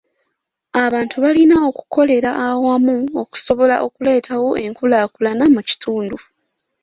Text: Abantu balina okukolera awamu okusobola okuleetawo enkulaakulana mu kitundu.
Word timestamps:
Abantu 0.83 1.15
balina 1.23 1.55
okukolera 1.69 2.29
awamu 2.47 2.95
okusobola 3.21 3.75
okuleetawo 3.87 4.49
enkulaakulana 4.65 5.45
mu 5.53 5.61
kitundu. 5.69 6.17